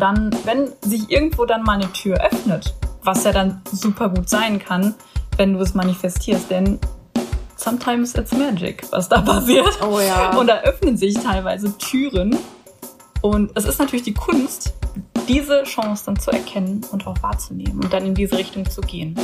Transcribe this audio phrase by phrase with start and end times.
[0.00, 4.58] Dann, wenn sich irgendwo dann mal eine Tür öffnet, was ja dann super gut sein
[4.58, 4.94] kann,
[5.36, 6.78] wenn du es manifestierst, denn
[7.54, 9.78] sometimes it's magic, was da passiert.
[9.82, 10.34] Oh ja.
[10.38, 12.38] Und da öffnen sich teilweise Türen.
[13.20, 14.72] Und es ist natürlich die Kunst,
[15.28, 19.14] diese Chance dann zu erkennen und auch wahrzunehmen und dann in diese Richtung zu gehen.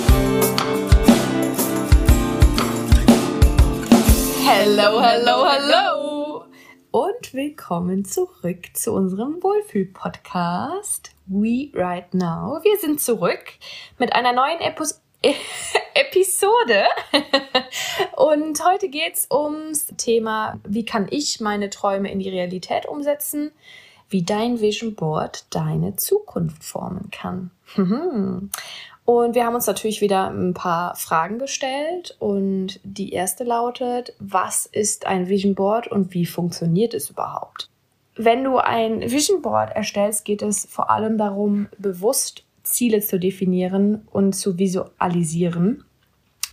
[4.44, 5.95] Hello, hello, hello!
[6.98, 12.60] Und willkommen zurück zu unserem Wohlfühl-Podcast We Right Now.
[12.62, 13.52] Wir sind zurück
[13.98, 15.02] mit einer neuen Epos
[15.92, 16.84] Episode.
[18.16, 23.52] Und heute geht's ums Thema, wie kann ich meine Träume in die Realität umsetzen?
[24.08, 27.50] Wie dein Vision Board deine Zukunft formen kann.
[29.06, 32.16] Und wir haben uns natürlich wieder ein paar Fragen gestellt.
[32.18, 37.70] Und die erste lautet, was ist ein Vision Board und wie funktioniert es überhaupt?
[38.16, 44.08] Wenn du ein Vision Board erstellst, geht es vor allem darum, bewusst Ziele zu definieren
[44.10, 45.84] und zu visualisieren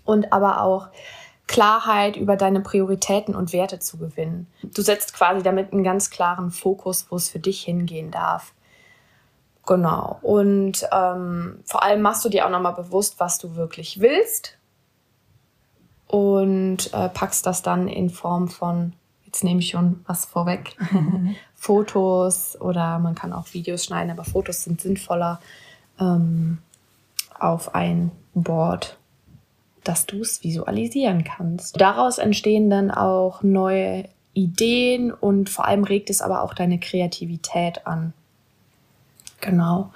[0.06, 0.90] und aber auch
[1.48, 4.48] Klarheit über deine Prioritäten und Werte zu gewinnen.
[4.62, 8.54] Du setzt quasi damit einen ganz klaren Fokus, wo es für dich hingehen darf.
[9.66, 10.20] Genau.
[10.22, 14.58] Und ähm, vor allem machst du dir auch nochmal bewusst, was du wirklich willst
[16.08, 18.94] und äh, packst das dann in Form von,
[19.26, 20.76] jetzt nehme ich schon was vorweg.
[21.56, 25.40] Fotos oder man kann auch Videos schneiden, aber Fotos sind sinnvoller
[26.00, 26.58] ähm,
[27.40, 28.98] auf ein Board,
[29.86, 31.80] dass du es visualisieren kannst.
[31.80, 37.88] Daraus entstehen dann auch neue Ideen und vor allem regt es aber auch deine Kreativität
[37.88, 38.14] an.
[39.44, 39.92] Genau.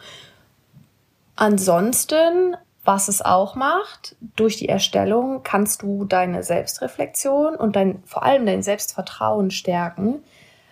[1.38, 8.24] Ansonsten, was es auch macht, durch die Erstellung kannst du deine Selbstreflexion und dein, vor
[8.24, 10.16] allem dein Selbstvertrauen stärken,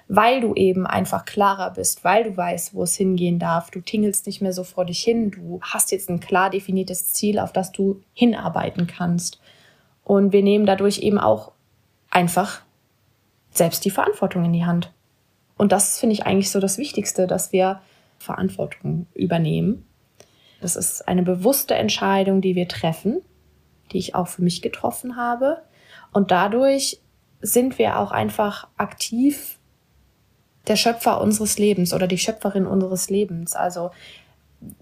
[0.08, 3.72] weil du eben einfach klarer bist, weil du weißt, wo es hingehen darf.
[3.72, 5.32] Du tingelst nicht mehr so vor dich hin.
[5.32, 9.40] Du hast jetzt ein klar definiertes Ziel, auf das du hinarbeiten kannst.
[10.04, 11.54] Und wir nehmen dadurch eben auch
[12.10, 12.62] einfach
[13.52, 14.92] selbst die Verantwortung in die Hand.
[15.58, 17.80] Und das finde ich eigentlich so das Wichtigste, dass wir
[18.26, 19.86] Verantwortung übernehmen.
[20.62, 23.22] Das ist eine bewusste Entscheidung, die wir treffen,
[23.92, 25.62] die ich auch für mich getroffen habe.
[26.12, 27.00] Und dadurch
[27.42, 29.60] sind wir auch einfach aktiv
[30.68, 33.56] der Schöpfer unseres Lebens oder die Schöpferin unseres Lebens.
[33.56, 33.92] Also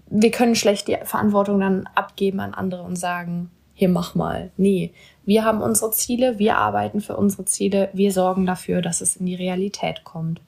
[0.06, 4.50] wir können schlecht die Verantwortung dann abgeben an andere und sagen, hier mach mal.
[4.56, 4.92] Nee,
[5.24, 9.26] wir haben unsere Ziele, wir arbeiten für unsere Ziele, wir sorgen dafür, dass es in
[9.26, 10.40] die Realität kommt.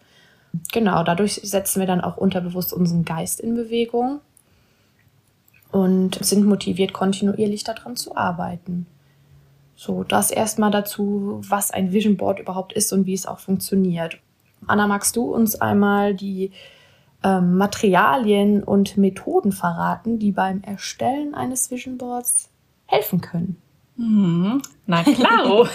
[0.72, 4.20] Genau, dadurch setzen wir dann auch unterbewusst unseren Geist in Bewegung
[5.72, 8.86] und sind motiviert, kontinuierlich daran zu arbeiten.
[9.74, 14.18] So, das erstmal dazu, was ein Vision Board überhaupt ist und wie es auch funktioniert.
[14.66, 16.50] Anna, magst du uns einmal die
[17.22, 22.48] ähm, Materialien und Methoden verraten, die beim Erstellen eines Vision Boards
[22.86, 23.60] helfen können?
[23.96, 24.62] Mhm.
[24.86, 25.68] Na klar.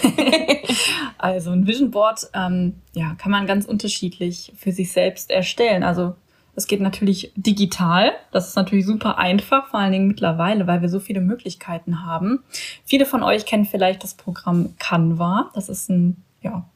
[1.18, 5.84] also ein Vision Board ähm, ja, kann man ganz unterschiedlich für sich selbst erstellen.
[5.84, 6.16] Also
[6.56, 8.12] es geht natürlich digital.
[8.32, 12.44] Das ist natürlich super einfach, vor allen Dingen mittlerweile, weil wir so viele Möglichkeiten haben.
[12.86, 15.50] Viele von euch kennen vielleicht das Programm Canva.
[15.54, 16.70] Das ist ein, ja,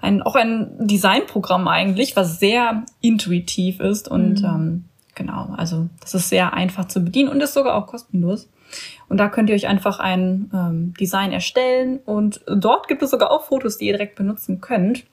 [0.00, 4.44] ein, auch ein Designprogramm eigentlich, was sehr intuitiv ist und mhm.
[4.44, 4.84] ähm,
[5.14, 8.48] genau, also das ist sehr einfach zu bedienen und ist sogar auch kostenlos.
[9.08, 13.30] Und da könnt ihr euch einfach ein ähm, Design erstellen und dort gibt es sogar
[13.30, 15.04] auch Fotos, die ihr direkt benutzen könnt.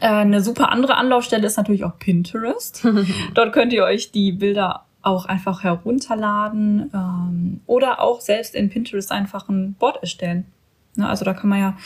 [0.00, 2.86] Äh, eine super andere Anlaufstelle ist natürlich auch Pinterest.
[3.34, 9.10] dort könnt ihr euch die Bilder auch einfach herunterladen ähm, oder auch selbst in Pinterest
[9.12, 10.46] einfach ein Board erstellen.
[10.96, 11.76] Ne, also da kann man ja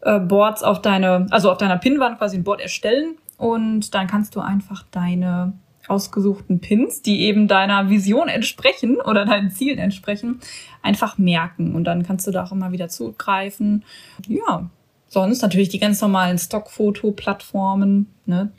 [0.00, 4.36] äh, Boards auf deine, also auf deiner Pinwand quasi ein Board erstellen und dann kannst
[4.36, 5.52] du einfach deine
[5.92, 10.40] ausgesuchten Pins, die eben deiner Vision entsprechen oder deinen Zielen entsprechen,
[10.80, 11.74] einfach merken.
[11.74, 13.84] Und dann kannst du da auch immer wieder zugreifen.
[14.26, 14.70] Ja,
[15.08, 18.52] sonst natürlich die ganz normalen Stockfoto-Plattformen, ne,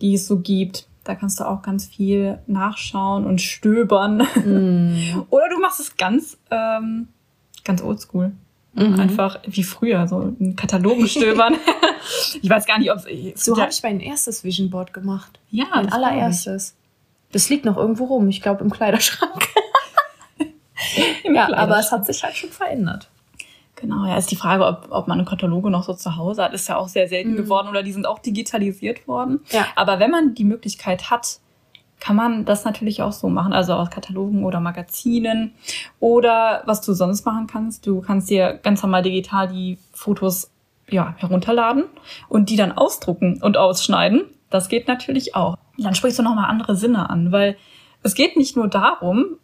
[0.00, 0.86] die es so gibt.
[1.02, 4.18] Da kannst du auch ganz viel nachschauen und stöbern.
[4.44, 5.24] Mm.
[5.30, 7.08] oder du machst es ganz, ähm,
[7.64, 8.32] ganz oldschool.
[8.76, 9.00] Mhm.
[9.00, 11.56] Einfach wie früher, so ein Katalogen stöbern.
[12.42, 13.44] ich weiß gar nicht, ob es.
[13.44, 15.40] So habe ich mein erstes Vision Board gemacht.
[15.50, 16.76] Ja, mein allererstes.
[17.32, 19.48] Das liegt noch irgendwo rum, ich glaube im Kleiderschrank.
[21.24, 21.58] Im ja, Kleiderschrank.
[21.58, 23.08] aber es hat sich halt schon verändert.
[23.76, 26.68] Genau, ja, ist die Frage, ob, ob man Kataloge noch so zu Hause hat, ist
[26.68, 27.36] ja auch sehr selten mhm.
[27.36, 29.40] geworden oder die sind auch digitalisiert worden.
[29.50, 29.66] Ja.
[29.74, 31.40] Aber wenn man die Möglichkeit hat,
[32.00, 35.54] kann man das natürlich auch so machen, also aus Katalogen oder Magazinen.
[35.98, 40.50] Oder was du sonst machen kannst, du kannst dir ganz normal digital die Fotos
[40.88, 41.84] ja, herunterladen
[42.28, 44.22] und die dann ausdrucken und ausschneiden.
[44.50, 45.56] Das geht natürlich auch.
[45.78, 47.56] Dann sprichst du nochmal andere Sinne an, weil
[48.02, 49.38] es geht nicht nur darum,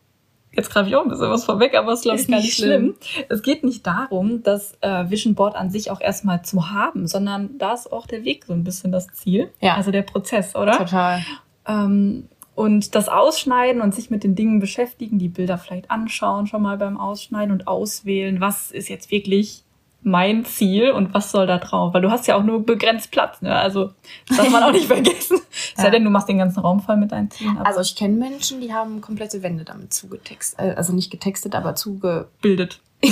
[0.53, 2.95] jetzt greife ich auch ein bisschen was vorweg, aber es glaube ich, gar nicht schlimm.
[3.01, 3.25] schlimm.
[3.29, 7.59] Es geht nicht darum, das äh, Vision Board an sich auch erstmal zu haben, sondern
[7.59, 9.51] da ist auch der Weg so ein bisschen das Ziel.
[9.61, 9.75] Ja.
[9.75, 10.79] Also der Prozess, oder?
[10.79, 11.23] Total.
[11.67, 16.63] Ähm, und das Ausschneiden und sich mit den Dingen beschäftigen, die Bilder vielleicht anschauen, schon
[16.63, 19.65] mal beim Ausschneiden und auswählen, was ist jetzt wirklich
[20.03, 21.95] mein Ziel und was soll da drauf?
[21.95, 23.55] Weil du hast ja auch nur begrenzt Platz, ne?
[23.55, 23.93] Also
[24.29, 25.39] das darf man auch nicht vergessen.
[25.77, 25.83] ja.
[25.83, 27.57] Sei denn, du machst den ganzen Raum voll mit deinen Zielen.
[27.59, 31.75] Also ich kenne Menschen, die haben komplette Wände damit zugetextet, äh, also nicht getextet, aber
[31.75, 32.81] zugebildet.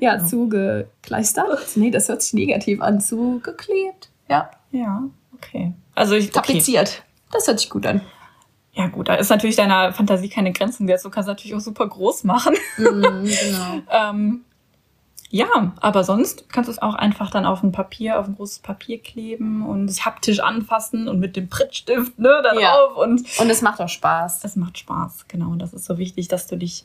[0.00, 1.76] ja, zugekleistert.
[1.76, 3.00] Nee, das hört sich negativ an.
[3.00, 4.08] Zugeklebt.
[4.28, 4.50] Ja.
[4.72, 5.02] Ja,
[5.34, 5.72] okay.
[5.94, 7.02] Also ich tapeziert.
[7.30, 8.00] Das hört sich gut an.
[8.72, 11.04] Ja gut, da ist natürlich deiner Fantasie keine Grenzen gesetzt.
[11.04, 12.54] Du kannst natürlich auch super groß machen.
[12.78, 13.82] Mm, genau.
[13.90, 14.44] ähm,
[15.32, 18.60] ja, aber sonst kannst du es auch einfach dann auf ein Papier, auf ein großes
[18.60, 22.74] Papier kleben und es haptisch anfassen und mit dem Prittstift ne, da ja.
[22.74, 22.96] drauf.
[22.96, 24.44] Und, und es macht auch Spaß.
[24.44, 25.50] Es macht Spaß, genau.
[25.50, 26.84] Und das ist so wichtig, dass du dich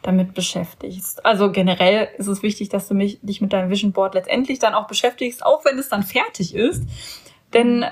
[0.00, 1.24] damit beschäftigst.
[1.26, 4.74] Also generell ist es wichtig, dass du mich, dich mit deinem Vision Board letztendlich dann
[4.74, 6.84] auch beschäftigst, auch wenn es dann fertig ist.
[7.52, 7.84] Denn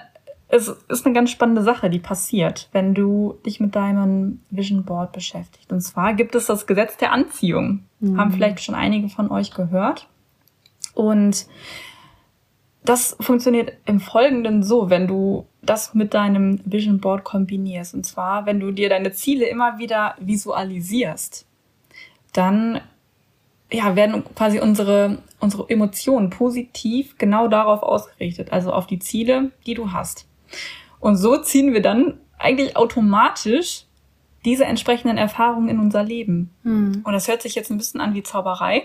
[0.53, 5.13] es ist eine ganz spannende Sache, die passiert, wenn du dich mit deinem Vision Board
[5.13, 5.73] beschäftigst.
[5.73, 7.85] Und zwar gibt es das Gesetz der Anziehung.
[8.01, 8.19] Mhm.
[8.19, 10.09] Haben vielleicht schon einige von euch gehört.
[10.93, 11.47] Und
[12.85, 17.95] das funktioniert im Folgenden so, wenn du das mit deinem Vision Board kombinierst.
[17.95, 21.47] Und zwar, wenn du dir deine Ziele immer wieder visualisierst,
[22.35, 22.83] dann
[23.73, 29.73] ja, werden quasi unsere, unsere Emotionen positiv genau darauf ausgerichtet, also auf die Ziele, die
[29.73, 30.27] du hast.
[31.01, 33.87] Und so ziehen wir dann eigentlich automatisch
[34.45, 36.51] diese entsprechenden Erfahrungen in unser Leben.
[36.63, 37.03] Mhm.
[37.05, 38.85] Und das hört sich jetzt ein bisschen an wie Zauberei,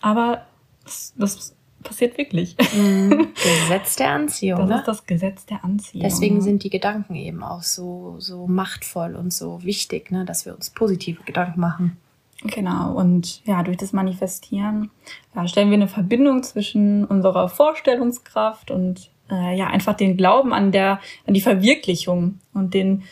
[0.00, 0.46] aber
[0.84, 2.56] das, das passiert wirklich.
[2.74, 3.28] Mhm.
[3.34, 4.60] Gesetz der Anziehung.
[4.60, 4.78] Das ne?
[4.78, 6.04] ist das Gesetz der Anziehung.
[6.04, 10.24] Deswegen sind die Gedanken eben auch so, so machtvoll und so wichtig, ne?
[10.24, 11.96] dass wir uns positive Gedanken machen.
[12.44, 14.90] Genau, und ja, durch das Manifestieren
[15.34, 20.70] ja, stellen wir eine Verbindung zwischen unserer Vorstellungskraft und äh, ja einfach den Glauben an
[20.70, 23.02] der an die Verwirklichung und den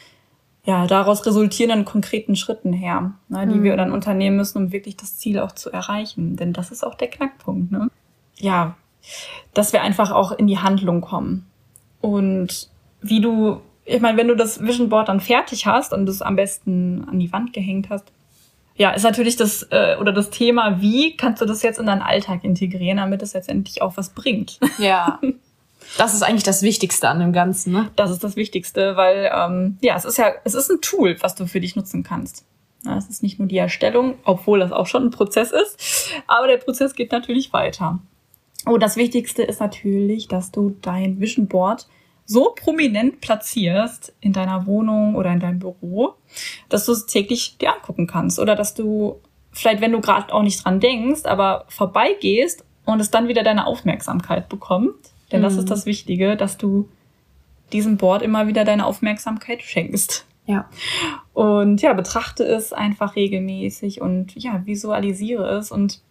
[0.64, 3.64] ja daraus resultierenden konkreten Schritten her, ne, die mhm.
[3.64, 6.36] wir dann unternehmen müssen, um wirklich das Ziel auch zu erreichen.
[6.36, 7.72] Denn das ist auch der Knackpunkt.
[7.72, 7.90] Ne?
[8.36, 8.76] Ja,
[9.54, 11.46] dass wir einfach auch in die Handlung kommen
[12.00, 12.68] und
[13.00, 16.36] wie du ich meine, wenn du das Vision Board dann fertig hast und es am
[16.36, 18.12] besten an die Wand gehängt hast,
[18.76, 22.02] ja, ist natürlich das äh, oder das Thema, wie kannst du das jetzt in deinen
[22.02, 24.60] Alltag integrieren, damit es letztendlich auch was bringt.
[24.78, 25.18] Ja.
[25.98, 27.90] Das ist eigentlich das Wichtigste an dem Ganzen, ne?
[27.96, 31.34] Das ist das Wichtigste, weil ähm, ja, es ist ja, es ist ein Tool, was
[31.34, 32.44] du für dich nutzen kannst.
[32.84, 36.46] Ja, es ist nicht nur die Erstellung, obwohl das auch schon ein Prozess ist, aber
[36.46, 37.98] der Prozess geht natürlich weiter.
[38.64, 41.86] Und das Wichtigste ist natürlich, dass du dein Vision Board
[42.26, 46.14] so prominent platzierst in deiner Wohnung oder in deinem Büro,
[46.68, 49.20] dass du es täglich dir angucken kannst oder dass du
[49.50, 53.66] vielleicht, wenn du gerade auch nicht dran denkst, aber vorbeigehst und es dann wieder deine
[53.66, 54.94] Aufmerksamkeit bekommt,
[55.32, 55.44] denn mhm.
[55.44, 55.68] das ist mhm.
[55.68, 56.88] das Wichtige, dass du
[57.72, 60.26] diesem Board immer wieder deine Aufmerksamkeit schenkst.
[60.46, 60.68] Ja.
[61.32, 66.02] Und ja, betrachte es einfach regelmäßig und ja, visualisiere es und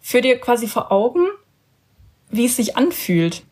[0.00, 1.26] führ dir quasi vor Augen,
[2.30, 3.44] wie es sich anfühlt.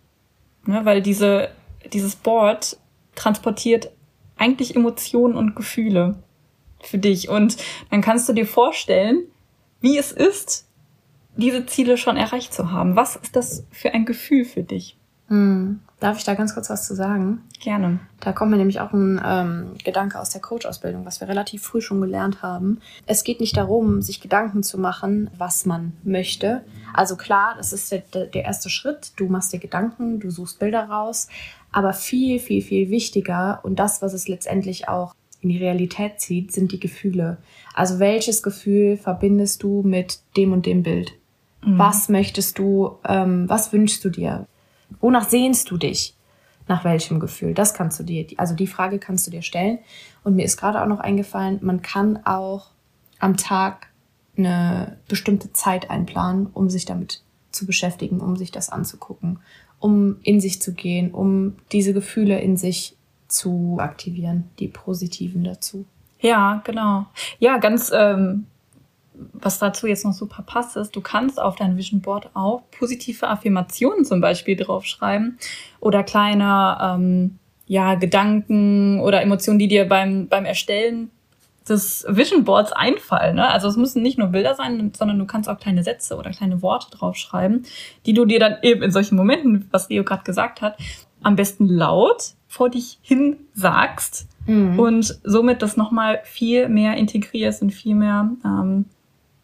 [0.66, 1.50] Ne, weil diese,
[1.92, 2.76] dieses Board
[3.14, 3.90] transportiert
[4.36, 6.22] eigentlich Emotionen und Gefühle
[6.82, 7.28] für dich.
[7.28, 7.56] Und
[7.90, 9.24] dann kannst du dir vorstellen,
[9.80, 10.66] wie es ist,
[11.36, 12.96] diese Ziele schon erreicht zu haben.
[12.96, 14.96] Was ist das für ein Gefühl für dich?
[15.28, 15.80] Hm.
[16.00, 17.42] Darf ich da ganz kurz was zu sagen?
[17.60, 18.00] Gerne.
[18.20, 21.82] Da kommt mir nämlich auch ein ähm, Gedanke aus der Coach-Ausbildung, was wir relativ früh
[21.82, 22.80] schon gelernt haben.
[23.06, 26.64] Es geht nicht darum, sich Gedanken zu machen, was man möchte.
[26.94, 29.12] Also klar, das ist der, der erste Schritt.
[29.16, 31.28] Du machst dir Gedanken, du suchst Bilder raus.
[31.70, 36.50] Aber viel, viel, viel wichtiger und das, was es letztendlich auch in die Realität zieht,
[36.52, 37.36] sind die Gefühle.
[37.74, 41.12] Also welches Gefühl verbindest du mit dem und dem Bild?
[41.62, 41.78] Mhm.
[41.78, 44.46] Was möchtest du, ähm, was wünschst du dir?
[45.00, 46.14] Wonach sehnst du dich?
[46.68, 47.54] Nach welchem Gefühl?
[47.54, 49.78] Das kannst du dir, also die Frage kannst du dir stellen.
[50.22, 52.70] Und mir ist gerade auch noch eingefallen, man kann auch
[53.18, 53.88] am Tag
[54.36, 59.40] eine bestimmte Zeit einplanen, um sich damit zu beschäftigen, um sich das anzugucken,
[59.80, 62.96] um in sich zu gehen, um diese Gefühle in sich
[63.28, 65.84] zu aktivieren, die positiven dazu.
[66.20, 67.06] Ja, genau.
[67.38, 68.46] Ja, ganz ähm,
[69.32, 73.28] was dazu jetzt noch super passt, ist, du kannst auf dein Vision Board auch positive
[73.28, 75.38] Affirmationen zum Beispiel draufschreiben
[75.80, 81.10] oder kleine ähm, ja, Gedanken oder Emotionen, die dir beim, beim Erstellen
[81.68, 83.36] des Vision Boards einfallen.
[83.36, 83.46] Ne?
[83.46, 86.62] Also es müssen nicht nur Bilder sein, sondern du kannst auch kleine Sätze oder kleine
[86.62, 87.64] Worte draufschreiben,
[88.06, 90.78] die du dir dann eben in solchen Momenten, was Leo gerade gesagt hat,
[91.22, 94.78] am besten laut vor dich hin sagst mhm.
[94.78, 98.86] und somit das nochmal viel mehr integrierst und viel mehr ähm,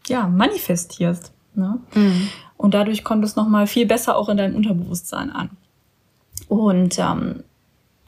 [0.09, 1.33] ja, manifestierst.
[1.55, 1.79] Ne?
[1.95, 2.29] Mhm.
[2.57, 5.51] Und dadurch kommt es nochmal viel besser auch in deinem Unterbewusstsein an.
[6.49, 7.45] Und ähm,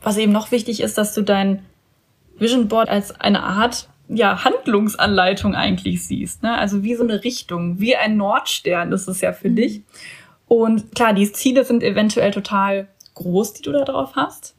[0.02, 1.64] was eben noch wichtig ist, dass du dein
[2.38, 6.42] Vision Board als eine Art ja, Handlungsanleitung eigentlich siehst.
[6.42, 6.56] Ne?
[6.56, 9.56] Also wie so eine Richtung, wie ein Nordstern ist es ja für mhm.
[9.56, 9.82] dich.
[10.46, 14.54] Und klar, die Ziele sind eventuell total groß, die du da drauf hast.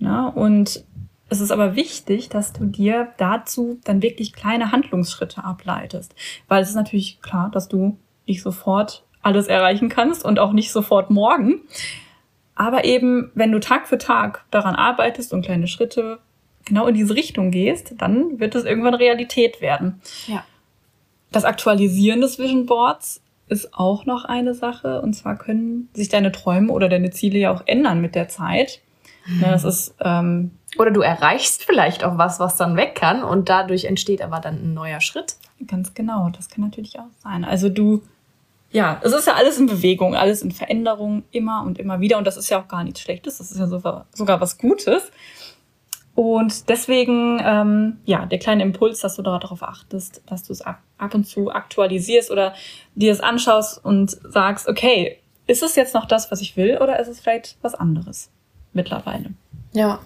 [0.00, 0.84] Ja, und
[1.28, 6.14] es ist aber wichtig, dass du dir dazu dann wirklich kleine Handlungsschritte ableitest.
[6.48, 10.72] Weil es ist natürlich klar, dass du nicht sofort alles erreichen kannst und auch nicht
[10.72, 11.60] sofort morgen.
[12.54, 16.18] Aber eben, wenn du Tag für Tag daran arbeitest und kleine Schritte
[16.64, 20.00] genau in diese Richtung gehst, dann wird es irgendwann Realität werden.
[20.26, 20.44] Ja.
[21.30, 25.00] Das Aktualisieren des Vision Boards ist auch noch eine Sache.
[25.02, 28.80] Und zwar können sich deine Träume oder deine Ziele ja auch ändern mit der Zeit.
[29.26, 29.40] Mhm.
[29.42, 33.84] das ist, ähm, oder du erreichst vielleicht auch was, was dann weg kann und dadurch
[33.84, 35.36] entsteht aber dann ein neuer Schritt.
[35.66, 37.44] Ganz genau, das kann natürlich auch sein.
[37.44, 38.02] Also du,
[38.70, 42.18] ja, es ist ja alles in Bewegung, alles in Veränderung, immer und immer wieder.
[42.18, 45.10] Und das ist ja auch gar nichts Schlechtes, das ist ja sogar, sogar was Gutes.
[46.14, 50.80] Und deswegen, ähm, ja, der kleine Impuls, dass du darauf achtest, dass du es ab,
[50.98, 52.54] ab und zu aktualisierst oder
[52.96, 56.98] dir es anschaust und sagst, okay, ist es jetzt noch das, was ich will, oder
[56.98, 58.30] ist es vielleicht was anderes
[58.72, 59.30] mittlerweile?
[59.72, 60.00] Ja.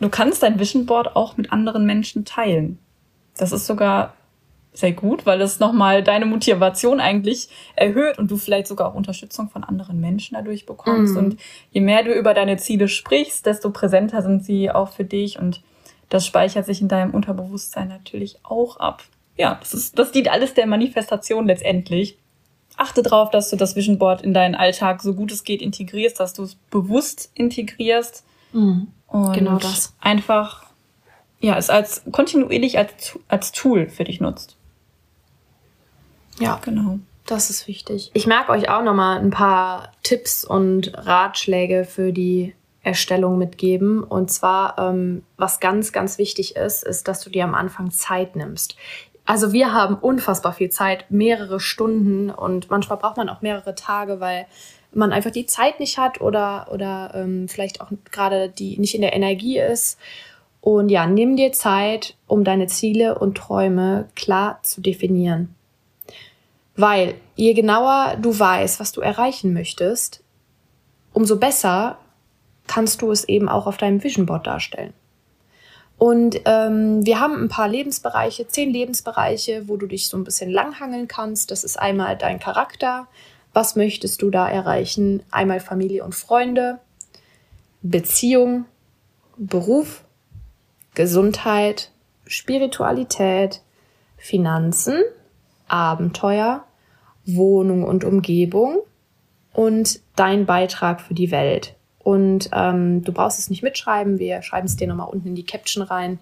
[0.00, 2.78] Du kannst dein Vision Board auch mit anderen Menschen teilen.
[3.36, 4.14] Das ist sogar
[4.74, 9.48] sehr gut, weil es nochmal deine Motivation eigentlich erhöht und du vielleicht sogar auch Unterstützung
[9.48, 11.14] von anderen Menschen dadurch bekommst.
[11.14, 11.18] Mm.
[11.18, 11.36] Und
[11.70, 15.62] je mehr du über deine Ziele sprichst, desto präsenter sind sie auch für dich und
[16.08, 19.04] das speichert sich in deinem Unterbewusstsein natürlich auch ab.
[19.36, 22.18] Ja, das ist, das dient alles der Manifestation letztendlich.
[22.76, 26.18] Achte darauf, dass du das Vision Board in deinen Alltag so gut es geht integrierst,
[26.18, 28.24] dass du es bewusst integrierst.
[28.52, 28.82] Mm.
[29.14, 29.94] Und genau das.
[30.00, 30.64] Einfach,
[31.38, 34.56] ja, es als kontinuierlich als, als Tool für dich nutzt.
[36.40, 36.98] Ja, genau.
[37.24, 38.10] Das ist wichtig.
[38.12, 44.02] Ich merke euch auch nochmal ein paar Tipps und Ratschläge für die Erstellung mitgeben.
[44.02, 48.34] Und zwar, ähm, was ganz, ganz wichtig ist, ist, dass du dir am Anfang Zeit
[48.34, 48.74] nimmst.
[49.24, 54.18] Also wir haben unfassbar viel Zeit, mehrere Stunden und manchmal braucht man auch mehrere Tage,
[54.18, 54.46] weil
[54.94, 59.02] man einfach die Zeit nicht hat oder, oder ähm, vielleicht auch gerade die nicht in
[59.02, 59.98] der Energie ist.
[60.60, 65.54] Und ja, nimm dir Zeit, um deine Ziele und Träume klar zu definieren.
[66.76, 70.22] Weil je genauer du weißt, was du erreichen möchtest,
[71.12, 71.98] umso besser
[72.66, 74.94] kannst du es eben auch auf deinem Vision Board darstellen.
[75.96, 80.50] Und ähm, wir haben ein paar Lebensbereiche, zehn Lebensbereiche, wo du dich so ein bisschen
[80.50, 81.50] langhangeln kannst.
[81.50, 83.06] Das ist einmal dein Charakter.
[83.54, 85.22] Was möchtest du da erreichen?
[85.30, 86.80] Einmal Familie und Freunde,
[87.82, 88.66] Beziehung,
[89.36, 90.04] Beruf,
[90.94, 91.92] Gesundheit,
[92.26, 93.62] Spiritualität,
[94.16, 95.02] Finanzen,
[95.68, 96.64] Abenteuer,
[97.26, 98.78] Wohnung und Umgebung
[99.52, 101.76] und dein Beitrag für die Welt.
[102.00, 105.46] Und ähm, du brauchst es nicht mitschreiben, wir schreiben es dir nochmal unten in die
[105.46, 106.18] Caption rein.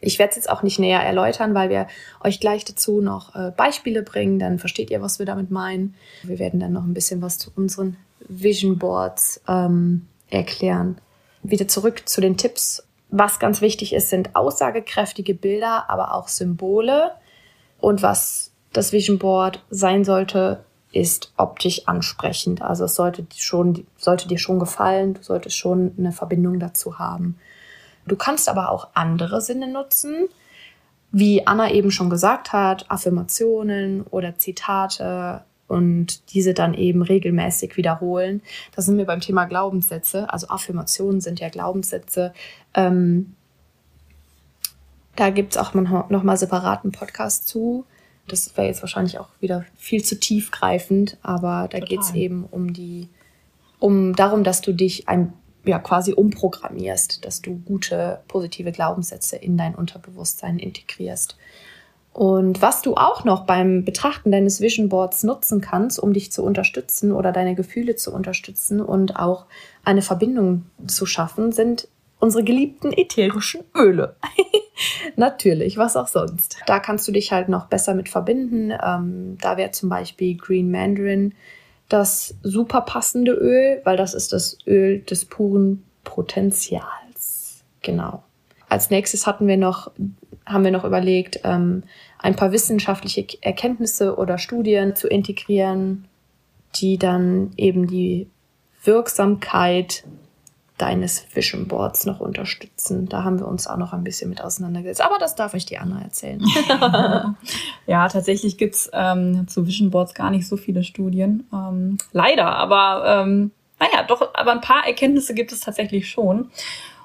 [0.00, 1.86] Ich werde es jetzt auch nicht näher erläutern, weil wir
[2.24, 5.94] euch gleich dazu noch äh, Beispiele bringen, dann versteht ihr, was wir damit meinen.
[6.22, 10.98] Wir werden dann noch ein bisschen was zu unseren Vision Boards ähm, erklären.
[11.42, 12.82] Wieder zurück zu den Tipps.
[13.10, 17.12] Was ganz wichtig ist, sind aussagekräftige Bilder, aber auch Symbole.
[17.78, 22.62] Und was das Vision Board sein sollte, ist optisch ansprechend.
[22.62, 27.36] Also es sollte, schon, sollte dir schon gefallen, du solltest schon eine Verbindung dazu haben.
[28.10, 30.26] Du kannst aber auch andere Sinne nutzen,
[31.12, 38.42] wie Anna eben schon gesagt hat, Affirmationen oder Zitate und diese dann eben regelmäßig wiederholen.
[38.74, 40.28] Da sind wir beim Thema Glaubenssätze.
[40.28, 42.32] Also Affirmationen sind ja Glaubenssätze.
[42.74, 43.36] Ähm,
[45.14, 47.84] da gibt es auch noch mal separaten Podcast zu.
[48.26, 52.72] Das wäre jetzt wahrscheinlich auch wieder viel zu tiefgreifend, aber da geht es eben um
[52.72, 53.08] die,
[53.78, 55.32] um darum, dass du dich ein,
[55.64, 61.36] ja, quasi umprogrammierst, dass du gute, positive Glaubenssätze in dein Unterbewusstsein integrierst.
[62.12, 66.42] Und was du auch noch beim Betrachten deines Vision Boards nutzen kannst, um dich zu
[66.42, 69.46] unterstützen oder deine Gefühle zu unterstützen und auch
[69.84, 71.86] eine Verbindung zu schaffen, sind
[72.18, 74.16] unsere geliebten ätherischen Öle.
[75.16, 76.58] Natürlich, was auch sonst.
[76.66, 78.72] Da kannst du dich halt noch besser mit verbinden.
[78.72, 81.34] Ähm, da wäre zum Beispiel Green Mandarin
[81.90, 87.62] das super passende Öl, weil das ist das Öl des puren Potenzials.
[87.82, 88.22] Genau.
[88.68, 89.90] Als nächstes hatten wir noch,
[90.46, 91.82] haben wir noch überlegt, ähm,
[92.18, 96.06] ein paar wissenschaftliche Erkenntnisse oder Studien zu integrieren,
[96.76, 98.28] die dann eben die
[98.84, 100.04] Wirksamkeit
[100.80, 103.08] deines Vision Boards noch unterstützen.
[103.08, 105.02] Da haben wir uns auch noch ein bisschen mit auseinandergesetzt.
[105.02, 106.42] Aber das darf ich dir Anna erzählen.
[107.86, 111.46] ja, tatsächlich gibt's ähm, zu Vision Boards gar nicht so viele Studien.
[111.52, 116.50] Ähm, leider, aber ähm, naja, doch, aber ein paar Erkenntnisse gibt es tatsächlich schon.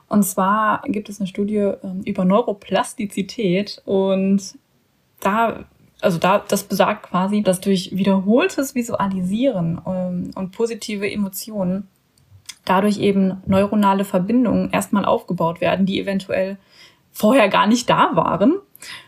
[0.08, 4.56] Und zwar gibt es eine Studie ähm, über Neuroplastizität und
[5.20, 5.66] da
[6.02, 11.88] also da, das besagt quasi, dass durch wiederholtes Visualisieren ähm, und positive Emotionen
[12.66, 16.58] dadurch eben neuronale Verbindungen erstmal aufgebaut werden, die eventuell
[17.12, 18.56] vorher gar nicht da waren.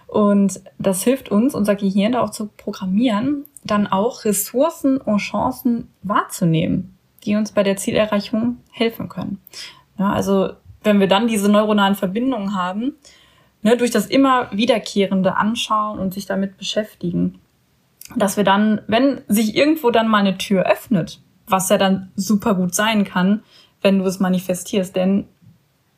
[0.07, 5.89] Und das hilft uns, unser Gehirn da auch zu programmieren, dann auch Ressourcen und Chancen
[6.03, 9.41] wahrzunehmen, die uns bei der Zielerreichung helfen können.
[9.99, 10.51] Ja, also
[10.83, 12.93] wenn wir dann diese neuronalen Verbindungen haben,
[13.61, 17.39] ne, durch das immer wiederkehrende Anschauen und sich damit beschäftigen,
[18.15, 22.55] dass wir dann, wenn sich irgendwo dann mal eine Tür öffnet, was ja dann super
[22.55, 23.43] gut sein kann,
[23.81, 25.27] wenn du es manifestierst, denn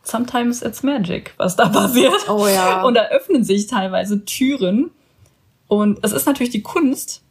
[0.03, 2.29] sometimes it's magic, was da passiert.
[2.29, 2.83] Oh ja.
[2.83, 4.91] Und da öffnen sich teilweise Türen.
[5.67, 7.23] Und es ist natürlich die Kunst,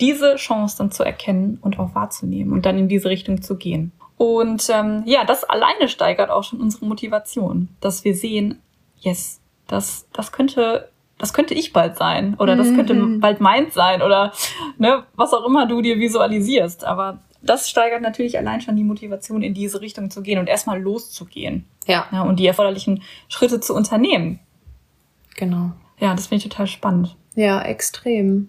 [0.00, 3.92] diese Chance dann zu erkennen und auch wahrzunehmen und dann in diese Richtung zu gehen.
[4.16, 8.60] Und ähm, ja, das alleine steigert auch schon unsere Motivation, dass wir sehen,
[9.00, 10.88] yes, das, das könnte
[11.18, 13.20] das könnte ich bald sein oder das könnte mhm.
[13.20, 14.32] bald meins sein oder
[14.78, 16.84] ne, was auch immer du dir visualisierst.
[16.84, 20.80] Aber das steigert natürlich allein schon die Motivation, in diese Richtung zu gehen und erstmal
[20.80, 21.64] loszugehen.
[21.86, 22.06] Ja.
[22.10, 22.22] ja.
[22.22, 24.40] Und die erforderlichen Schritte zu unternehmen.
[25.36, 25.72] Genau.
[25.98, 27.16] Ja, das finde ich total spannend.
[27.34, 28.48] Ja, extrem.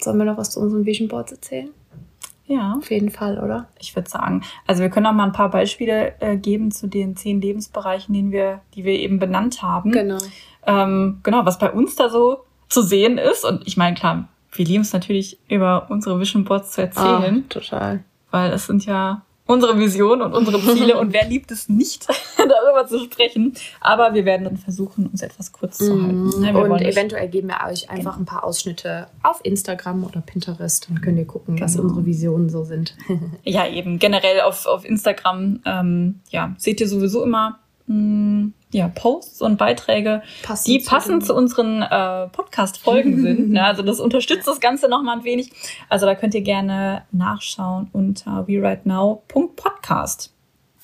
[0.00, 1.70] Sollen wir noch was zu unseren Vision Boards erzählen?
[2.46, 2.76] Ja.
[2.78, 3.68] Auf jeden Fall, oder?
[3.78, 4.42] Ich würde sagen.
[4.66, 8.32] Also wir können auch mal ein paar Beispiele äh, geben zu den zehn Lebensbereichen, den
[8.32, 9.92] wir, die wir eben benannt haben.
[9.92, 10.18] Genau.
[10.66, 13.44] Ähm, genau, was bei uns da so zu sehen ist.
[13.44, 17.44] Und ich meine, klar, wir lieben es natürlich, über unsere Vision Boards zu erzählen.
[17.44, 21.68] Oh, total weil es sind ja unsere Vision und unsere Ziele und wer liebt es
[21.68, 22.06] nicht,
[22.36, 23.54] darüber zu sprechen.
[23.80, 26.26] Aber wir werden dann versuchen, uns etwas kurz zu halten.
[26.26, 28.22] Mm, und eventuell geben wir euch einfach genau.
[28.22, 30.88] ein paar Ausschnitte auf Instagram oder Pinterest.
[30.88, 31.64] Dann könnt ihr gucken, genau.
[31.64, 32.94] was unsere Visionen so sind.
[33.42, 38.88] ja, eben generell auf, auf Instagram ähm, ja, seht ihr sowieso immer mh, mm, ja,
[38.88, 43.50] Posts und Beiträge, passend die passend zu, zu unseren äh, Podcast-Folgen sind.
[43.50, 43.64] Ne?
[43.64, 45.50] Also das unterstützt das Ganze nochmal ein wenig.
[45.88, 50.32] Also da könnt ihr gerne nachschauen unter werightnow.podcast.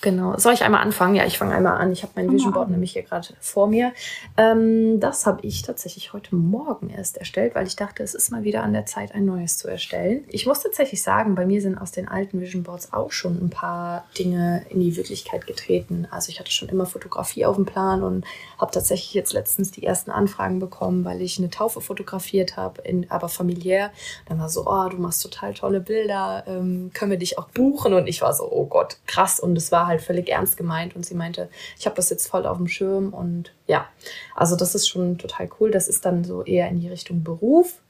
[0.00, 0.36] Genau.
[0.38, 1.14] Soll ich einmal anfangen?
[1.14, 1.90] Ja, ich fange einmal an.
[1.90, 3.92] Ich habe mein Vision Board nämlich hier gerade vor mir.
[4.36, 8.44] Ähm, das habe ich tatsächlich heute Morgen erst erstellt, weil ich dachte, es ist mal
[8.44, 10.24] wieder an der Zeit, ein neues zu erstellen.
[10.28, 13.50] Ich muss tatsächlich sagen, bei mir sind aus den alten Vision Boards auch schon ein
[13.50, 16.06] paar Dinge in die Wirklichkeit getreten.
[16.10, 18.26] Also ich hatte schon immer Fotografie auf dem Plan und
[18.58, 23.28] habe tatsächlich jetzt letztens die ersten Anfragen bekommen, weil ich eine Taufe fotografiert habe, aber
[23.28, 23.90] familiär.
[24.26, 27.94] Dann war so, oh, du machst total tolle Bilder, ähm, können wir dich auch buchen?
[27.94, 29.40] Und ich war so, oh Gott, krass.
[29.40, 32.28] Und es war halt halt völlig ernst gemeint und sie meinte, ich habe das jetzt
[32.28, 33.88] voll auf dem Schirm und ja,
[34.34, 35.70] also das ist schon total cool.
[35.70, 37.80] Das ist dann so eher in die Richtung Beruf.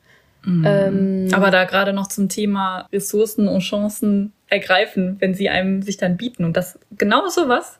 [0.44, 0.64] Mhm.
[0.66, 5.96] Ähm, Aber da gerade noch zum Thema Ressourcen und Chancen ergreifen, wenn sie einem sich
[5.96, 7.78] dann bieten und das genau sowas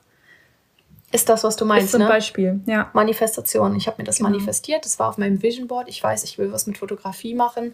[1.15, 1.87] ist das, was du meinst.
[1.87, 2.09] Ist zum ne?
[2.09, 2.91] Beispiel, ja.
[2.93, 3.77] Manifestation.
[3.77, 4.31] Ich habe mir das genau.
[4.31, 4.85] manifestiert.
[4.85, 5.89] Das war auf meinem Vision Board.
[5.89, 7.73] Ich weiß, ich will was mit Fotografie machen.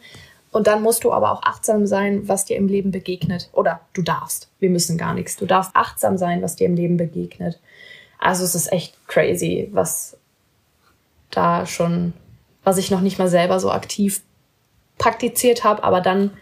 [0.53, 3.51] Und dann musst du aber auch achtsam sein, was dir im Leben begegnet.
[3.53, 4.51] Oder du darfst.
[4.59, 5.37] Wir müssen gar nichts.
[5.37, 7.61] Du darfst achtsam sein, was dir im Leben begegnet.
[8.19, 10.17] Also es ist echt crazy, was
[11.31, 12.13] da schon,
[12.65, 14.23] was ich noch nicht mal selber so aktiv
[14.99, 16.33] praktiziert habe, aber dann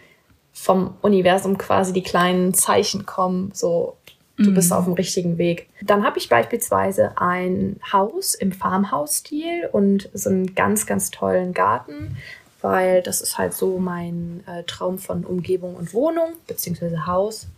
[0.53, 3.97] vom Universum quasi die kleinen Zeichen kommen, so
[4.39, 4.77] du bist mhm.
[4.77, 5.69] auf dem richtigen Weg.
[5.83, 12.17] Dann habe ich beispielsweise ein Haus im Farmhouse-Stil und so einen ganz, ganz tollen Garten
[12.61, 17.49] weil das ist halt so mein äh, Traum von Umgebung und Wohnung beziehungsweise Haus.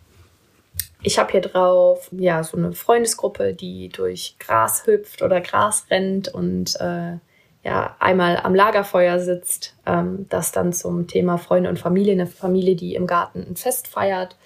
[1.03, 6.29] Ich habe hier drauf ja so eine Freundesgruppe, die durch Gras hüpft oder Gras rennt
[6.29, 7.17] und äh,
[7.65, 9.75] ja einmal am Lagerfeuer sitzt.
[9.87, 13.89] Ähm, das dann zum Thema Freunde und Familie, eine Familie, die im Garten ein Fest
[13.89, 14.37] feiert.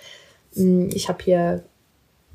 [0.54, 1.64] Hm, ich habe hier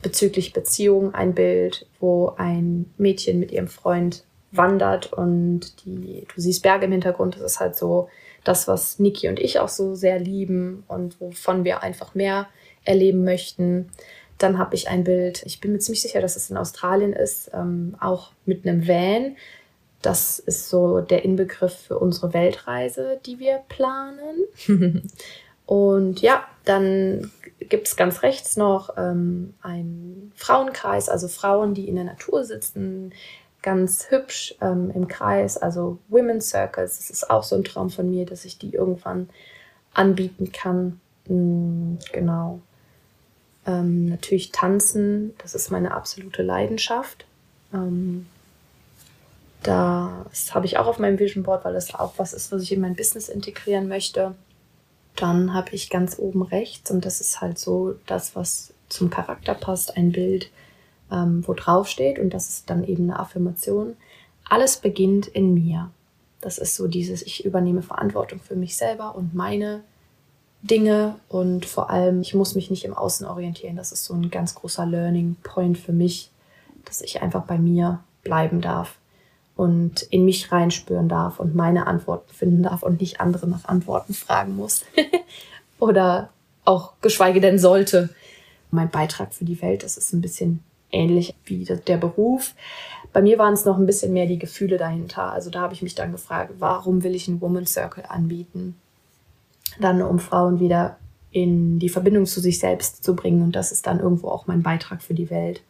[0.02, 6.64] bezüglich Beziehung ein Bild, wo ein Mädchen mit ihrem Freund wandert und die, du siehst
[6.64, 7.36] Berge im Hintergrund.
[7.36, 8.10] Das ist halt so
[8.44, 12.48] das, was Niki und ich auch so sehr lieben und wovon wir einfach mehr
[12.84, 13.90] erleben möchten.
[14.38, 17.52] Dann habe ich ein Bild, ich bin mir ziemlich sicher, dass es in Australien ist,
[17.54, 19.36] ähm, auch mit einem Van.
[20.02, 24.46] Das ist so der Inbegriff für unsere Weltreise, die wir planen.
[25.66, 31.96] und ja, dann gibt es ganz rechts noch ähm, einen Frauenkreis, also Frauen, die in
[31.96, 33.12] der Natur sitzen,
[33.62, 36.98] ganz hübsch ähm, im Kreis, also Women's Circles.
[36.98, 39.30] Das ist auch so ein Traum von mir, dass ich die irgendwann
[39.94, 41.00] anbieten kann.
[41.28, 42.62] Mhm, genau.
[43.66, 47.26] Ähm, natürlich tanzen, das ist meine absolute Leidenschaft.
[47.74, 48.28] Ähm,
[49.64, 52.72] das habe ich auch auf meinem Vision Board, weil das auch was ist, was ich
[52.72, 54.36] in mein Business integrieren möchte.
[55.16, 59.54] Dann habe ich ganz oben rechts, und das ist halt so das, was zum Charakter
[59.54, 60.50] passt, ein Bild,
[61.12, 63.96] ähm, wo drauf steht, und das ist dann eben eine Affirmation.
[64.48, 65.92] Alles beginnt in mir.
[66.42, 69.84] Das ist so dieses, ich übernehme Verantwortung für mich selber und meine
[70.62, 73.76] Dinge und vor allem, ich muss mich nicht im Außen orientieren.
[73.76, 76.32] Das ist so ein ganz großer Learning Point für mich,
[76.86, 78.98] dass ich einfach bei mir bleiben darf
[79.56, 84.14] und in mich reinspüren darf und meine Antworten finden darf und nicht andere nach Antworten
[84.14, 84.86] fragen muss.
[85.80, 86.30] Oder
[86.66, 88.10] auch geschweige denn sollte.
[88.72, 92.54] Mein Beitrag für die Welt, das ist ein bisschen ähnlich wie der Beruf.
[93.12, 95.32] Bei mir waren es noch ein bisschen mehr die Gefühle dahinter.
[95.32, 98.76] Also da habe ich mich dann gefragt, warum will ich einen Woman Circle anbieten?
[99.80, 100.98] Dann, um Frauen wieder
[101.32, 103.42] in die Verbindung zu sich selbst zu bringen.
[103.42, 105.62] Und das ist dann irgendwo auch mein Beitrag für die Welt.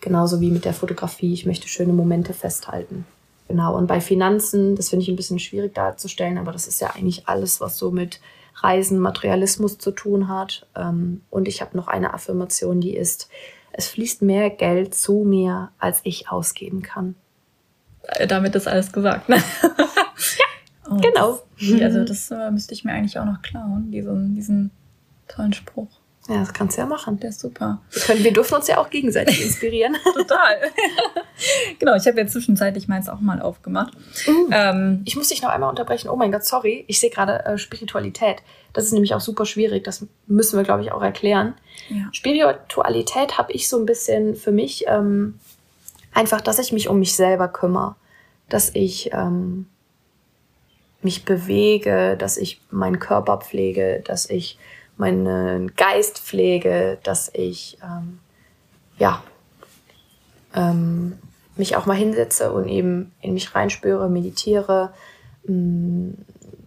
[0.00, 1.32] Genauso wie mit der Fotografie.
[1.32, 3.04] Ich möchte schöne Momente festhalten.
[3.48, 6.90] Genau, und bei Finanzen, das finde ich ein bisschen schwierig darzustellen, aber das ist ja
[6.94, 8.20] eigentlich alles, was so mit
[8.56, 10.66] Reisen, Materialismus zu tun hat.
[10.76, 13.28] Ähm, und ich habe noch eine Affirmation, die ist,
[13.72, 17.14] es fließt mehr Geld zu mir, als ich ausgeben kann.
[18.02, 19.28] Äh, damit ist alles gesagt.
[19.28, 19.36] Ne?
[19.62, 21.42] ja, oh, genau.
[21.58, 24.70] Das, also das äh, müsste ich mir eigentlich auch noch klauen, diesen, diesen
[25.28, 26.01] tollen Spruch.
[26.28, 27.18] Ja, das kannst du ja machen.
[27.18, 27.80] Der ist super.
[27.90, 29.96] Wir, können, wir dürfen uns ja auch gegenseitig inspirieren.
[30.14, 30.56] Total.
[31.78, 33.94] genau, ich habe ja zwischenzeitlich meins auch mal aufgemacht.
[34.26, 34.52] Mm.
[34.52, 36.08] Ähm, ich muss dich noch einmal unterbrechen.
[36.08, 36.84] Oh mein Gott, sorry.
[36.86, 38.36] Ich sehe gerade äh, Spiritualität.
[38.72, 39.82] Das ist nämlich auch super schwierig.
[39.82, 41.54] Das müssen wir, glaube ich, auch erklären.
[41.88, 42.08] Ja.
[42.12, 45.40] Spiritualität habe ich so ein bisschen für mich ähm,
[46.14, 47.96] einfach, dass ich mich um mich selber kümmere.
[48.48, 49.66] Dass ich ähm,
[51.02, 54.58] mich bewege, dass ich meinen Körper pflege, dass ich
[55.02, 58.20] meinen Geist pflege, dass ich ähm,
[58.98, 59.22] ja
[60.54, 61.18] ähm,
[61.56, 64.94] mich auch mal hinsetze und eben in mich reinspüre, meditiere,
[65.44, 66.18] mh, mm,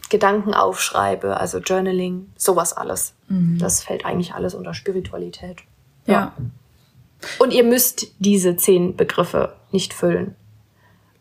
[0.09, 3.15] Gedanken aufschreibe, also Journaling, sowas alles.
[3.27, 3.57] Mhm.
[3.57, 5.63] Das fällt eigentlich alles unter Spiritualität.
[6.05, 6.13] Ja.
[6.13, 6.33] ja.
[7.39, 10.35] Und ihr müsst diese zehn Begriffe nicht füllen.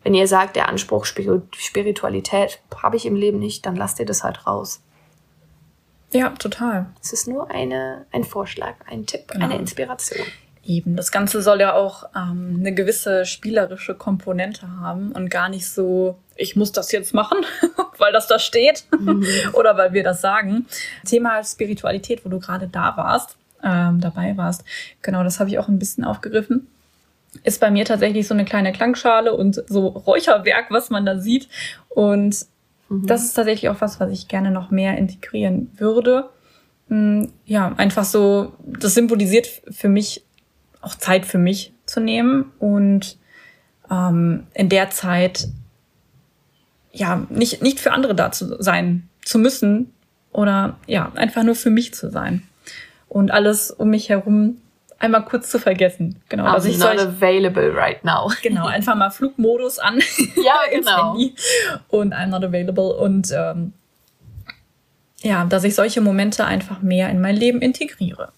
[0.03, 4.22] Wenn ihr sagt, der Anspruch Spiritualität habe ich im Leben nicht, dann lasst ihr das
[4.22, 4.83] halt raus.
[6.14, 6.87] Ja, total.
[7.03, 9.46] Es ist nur eine, ein Vorschlag, ein Tipp, genau.
[9.46, 10.24] eine Inspiration.
[10.64, 15.68] Eben, das Ganze soll ja auch ähm, eine gewisse spielerische Komponente haben und gar nicht
[15.68, 17.38] so, ich muss das jetzt machen,
[17.98, 19.27] weil das da steht mhm.
[19.55, 20.66] oder weil wir das sagen.
[21.05, 24.64] Thema Spiritualität, wo du gerade da warst, ähm, dabei warst,
[25.03, 26.68] genau, das habe ich auch ein bisschen aufgegriffen.
[27.42, 31.48] Ist bei mir tatsächlich so eine kleine Klangschale und so Räucherwerk, was man da sieht.
[31.88, 32.46] Und
[33.02, 33.07] Mhm.
[33.07, 36.30] Das ist tatsächlich auch was, was ich gerne noch mehr integrieren würde.
[36.88, 40.24] Hm, ja, einfach so, das symbolisiert für mich
[40.80, 43.18] auch Zeit für mich zu nehmen und
[43.90, 45.48] ähm, in der Zeit
[46.92, 49.92] ja nicht, nicht für andere da zu sein zu müssen
[50.33, 52.42] oder ja, einfach nur für mich zu sein.
[53.09, 54.59] Und alles um mich herum
[54.98, 56.20] einmal kurz zu vergessen.
[56.28, 58.30] Genau, I'm dass ich not available right now.
[58.42, 60.00] Genau, einfach mal Flugmodus an.
[60.37, 61.16] Ja, genau.
[61.88, 63.72] und I'm not available und ähm,
[65.22, 68.33] ja, dass ich solche Momente einfach mehr in mein Leben integriere.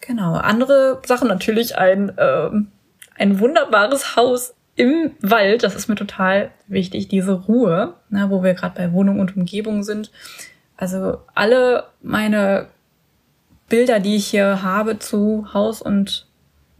[0.00, 2.72] Genau, andere Sachen natürlich ein ähm,
[3.16, 8.54] ein wunderbares Haus im Wald, das ist mir total wichtig, diese Ruhe, ne, wo wir
[8.54, 10.10] gerade bei Wohnung und Umgebung sind.
[10.76, 12.68] Also alle meine
[13.72, 16.26] Bilder, die ich hier habe zu Haus und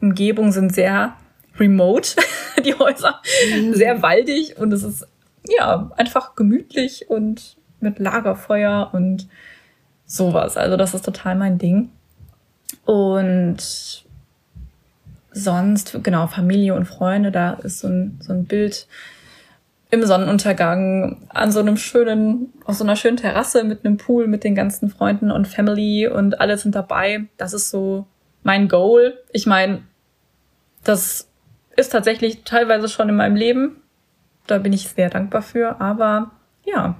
[0.02, 1.16] Umgebung, sind sehr
[1.58, 2.16] remote,
[2.66, 3.72] die Häuser, mhm.
[3.72, 5.08] sehr waldig und es ist
[5.48, 9.26] ja einfach gemütlich und mit Lagerfeuer und
[10.04, 10.58] sowas.
[10.58, 11.88] Also das ist total mein Ding.
[12.84, 13.56] Und
[15.30, 18.86] sonst, genau, Familie und Freunde, da ist so ein, so ein Bild
[19.92, 24.42] im Sonnenuntergang an so einem schönen, auf so einer schönen Terrasse mit einem Pool mit
[24.42, 27.26] den ganzen Freunden und Family und alle sind dabei.
[27.36, 28.06] Das ist so
[28.42, 29.18] mein Goal.
[29.32, 29.82] Ich meine,
[30.82, 31.28] das
[31.76, 33.82] ist tatsächlich teilweise schon in meinem Leben.
[34.46, 35.78] Da bin ich sehr dankbar für.
[35.78, 36.30] Aber
[36.64, 36.96] ja,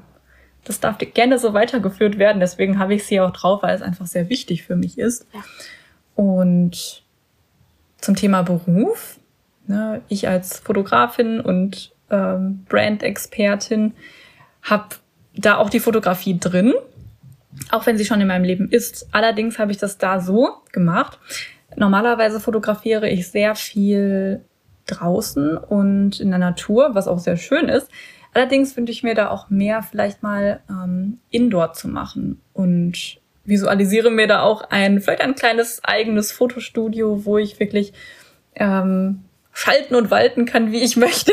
[0.64, 2.40] das darf gerne so weitergeführt werden.
[2.40, 5.26] Deswegen habe ich sie auch drauf, weil es einfach sehr wichtig für mich ist.
[5.32, 5.40] Ja.
[6.14, 7.04] Und
[7.96, 9.18] zum Thema Beruf.
[9.66, 13.94] Ne, ich als Fotografin und ähm, Brand-Expertin,
[14.62, 14.96] habe
[15.34, 16.74] da auch die Fotografie drin,
[17.70, 19.08] auch wenn sie schon in meinem Leben ist.
[19.12, 21.18] Allerdings habe ich das da so gemacht.
[21.74, 24.44] Normalerweise fotografiere ich sehr viel
[24.86, 27.88] draußen und in der Natur, was auch sehr schön ist.
[28.34, 34.10] Allerdings wünsche ich mir da auch mehr vielleicht mal ähm, Indoor zu machen und visualisiere
[34.10, 37.92] mir da auch ein, vielleicht ein kleines eigenes Fotostudio, wo ich wirklich
[38.54, 41.32] ähm, schalten und walten kann, wie ich möchte.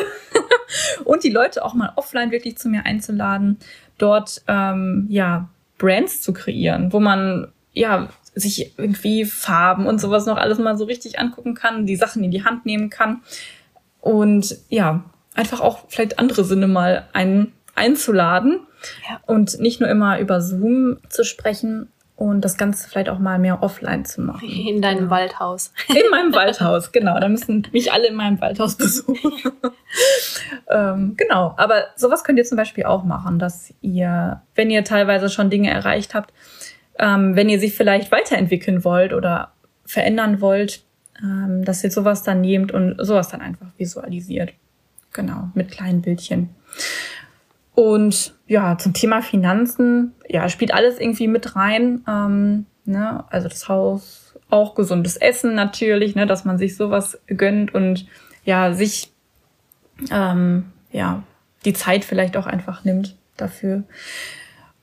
[1.04, 3.58] Und die Leute auch mal offline wirklich zu mir einzuladen,
[3.98, 10.38] dort ähm, ja Brands zu kreieren, wo man ja sich irgendwie Farben und sowas noch
[10.38, 13.22] alles mal so richtig angucken kann, die Sachen in die Hand nehmen kann
[14.02, 15.04] und ja,
[15.36, 18.62] einfach auch vielleicht andere Sinne mal ein, einzuladen
[19.10, 19.20] ja.
[19.26, 23.64] und nicht nur immer über Zoom zu sprechen und das Ganze vielleicht auch mal mehr
[23.64, 24.50] offline zu machen.
[24.50, 25.12] In deinem genau.
[25.12, 25.72] Waldhaus.
[25.88, 27.18] In meinem Waldhaus, genau.
[27.18, 29.32] Da müssen mich alle in meinem Waldhaus besuchen.
[30.70, 31.54] ähm, genau.
[31.56, 35.70] Aber sowas könnt ihr zum Beispiel auch machen, dass ihr, wenn ihr teilweise schon Dinge
[35.70, 36.34] erreicht habt,
[36.98, 39.54] ähm, wenn ihr sie vielleicht weiterentwickeln wollt oder
[39.86, 40.84] verändern wollt,
[41.24, 44.52] ähm, dass ihr sowas dann nehmt und sowas dann einfach visualisiert.
[45.14, 46.50] Genau, mit kleinen Bildchen.
[47.80, 52.04] Und ja, zum Thema Finanzen, ja, spielt alles irgendwie mit rein.
[52.10, 53.24] Ähm, ne?
[53.30, 56.28] Also das Haus, auch gesundes Essen natürlich, ne?
[56.28, 58.06] dass man sich sowas gönnt und
[58.44, 59.14] ja, sich
[60.12, 61.24] ähm, ja,
[61.64, 63.84] die Zeit vielleicht auch einfach nimmt dafür.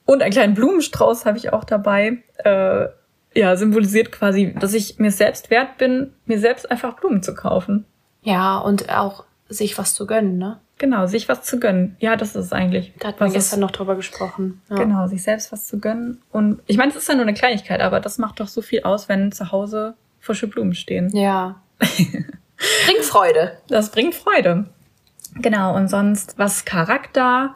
[0.07, 2.23] Und einen kleinen Blumenstrauß habe ich auch dabei.
[2.45, 2.87] Äh,
[3.35, 7.85] ja, symbolisiert quasi, dass ich mir selbst wert bin, mir selbst einfach Blumen zu kaufen.
[8.23, 10.61] Ja, und auch sich was zu gönnen, ne?
[10.79, 11.97] Genau, sich was zu gönnen.
[12.01, 12.93] Ja, das ist es eigentlich.
[12.99, 14.61] Da hatten wir gestern noch drüber gesprochen.
[14.69, 14.77] Ja.
[14.77, 16.21] Genau, sich selbst was zu gönnen.
[16.33, 18.83] Und ich meine, es ist ja nur eine Kleinigkeit, aber das macht doch so viel
[18.83, 21.11] aus, wenn zu Hause frische Blumen stehen.
[21.17, 21.63] Ja.
[21.79, 23.59] bringt Freude.
[23.69, 24.67] Das bringt Freude.
[25.37, 27.55] Genau, und sonst, was Charakter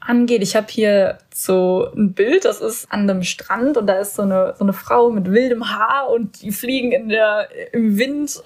[0.00, 4.14] angeht, ich habe hier so ein Bild, das ist an einem Strand und da ist
[4.14, 8.42] so eine, so eine Frau mit wildem Haar und die fliegen in der, im Wind.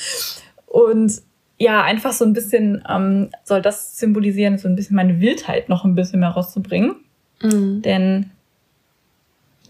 [0.66, 1.22] und
[1.58, 5.84] ja, einfach so ein bisschen ähm, soll das symbolisieren, so ein bisschen meine Wildheit noch
[5.84, 6.96] ein bisschen mehr rauszubringen.
[7.42, 7.82] Mhm.
[7.82, 8.30] Denn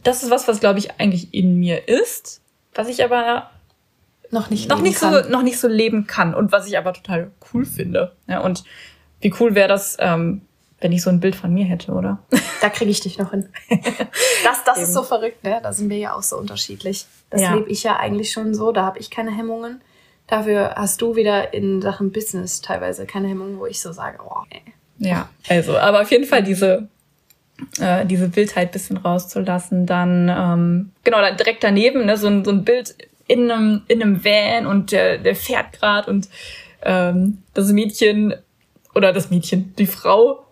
[0.05, 2.40] das ist was, was glaube ich eigentlich in mir ist,
[2.74, 3.51] was ich aber
[4.31, 7.31] noch nicht, noch nicht so noch nicht so leben kann und was ich aber total
[7.53, 8.12] cool finde.
[8.27, 8.64] Ja, und
[9.20, 10.42] wie cool wäre das, ähm,
[10.81, 12.18] wenn ich so ein Bild von mir hätte, oder?
[12.61, 13.48] Da kriege ich dich noch hin.
[14.44, 15.61] Das, das ist so verrückt, ne?
[15.62, 17.07] Da sind wir ja auch so unterschiedlich.
[17.29, 17.55] Das ja.
[17.55, 19.81] lebe ich ja eigentlich schon so, da habe ich keine Hemmungen.
[20.29, 24.43] Dafür hast du wieder in Sachen Business teilweise keine Hemmungen, wo ich so sage, oh,
[24.51, 24.62] ey.
[24.99, 26.88] Ja, also, aber auf jeden Fall diese,
[27.81, 29.87] äh, diese Wildheit bisschen rauszulassen.
[29.87, 32.95] Dann, ähm, genau, dann direkt daneben, ne, so ein, so ein Bild
[33.27, 36.29] in einem, in einem Van und der, der fährt gerade und
[36.83, 38.35] ähm, das Mädchen
[38.95, 40.45] oder das Mädchen, die Frau,